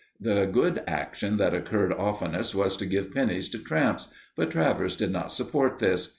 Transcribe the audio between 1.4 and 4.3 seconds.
occurred oftenest was to give pennies to tramps,